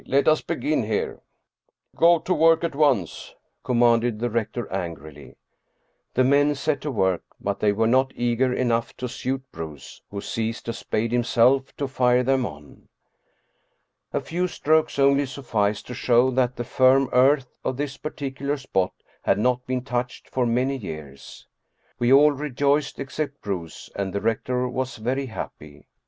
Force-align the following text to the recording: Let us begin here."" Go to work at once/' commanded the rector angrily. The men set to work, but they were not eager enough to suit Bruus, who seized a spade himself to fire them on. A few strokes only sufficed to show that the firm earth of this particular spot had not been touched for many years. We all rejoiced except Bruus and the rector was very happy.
Let 0.07 0.27
us 0.27 0.41
begin 0.41 0.81
here."" 0.85 1.21
Go 1.95 2.17
to 2.17 2.33
work 2.33 2.63
at 2.63 2.73
once/' 2.73 3.35
commanded 3.63 4.17
the 4.17 4.31
rector 4.31 4.67
angrily. 4.73 5.35
The 6.15 6.23
men 6.23 6.55
set 6.55 6.81
to 6.81 6.89
work, 6.91 7.21
but 7.39 7.59
they 7.59 7.71
were 7.71 7.85
not 7.85 8.11
eager 8.15 8.51
enough 8.51 8.97
to 8.97 9.07
suit 9.07 9.43
Bruus, 9.51 10.01
who 10.09 10.19
seized 10.19 10.67
a 10.67 10.73
spade 10.73 11.11
himself 11.11 11.77
to 11.77 11.87
fire 11.87 12.23
them 12.23 12.47
on. 12.47 12.87
A 14.11 14.21
few 14.21 14.47
strokes 14.47 14.97
only 14.97 15.27
sufficed 15.27 15.85
to 15.85 15.93
show 15.93 16.31
that 16.31 16.55
the 16.55 16.63
firm 16.63 17.07
earth 17.11 17.59
of 17.63 17.77
this 17.77 17.97
particular 17.97 18.57
spot 18.57 18.93
had 19.21 19.37
not 19.37 19.67
been 19.67 19.83
touched 19.83 20.27
for 20.31 20.47
many 20.47 20.77
years. 20.77 21.45
We 21.99 22.11
all 22.11 22.31
rejoiced 22.31 22.97
except 22.99 23.43
Bruus 23.43 23.87
and 23.95 24.13
the 24.13 24.21
rector 24.21 24.67
was 24.67 24.97
very 24.97 25.27
happy. 25.27 25.85